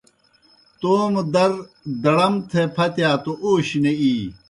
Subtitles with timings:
[0.79, 1.51] توموْ در
[2.03, 4.13] دَڑَم تھے پھتِیا توْ اوشیْ نہ اِی۔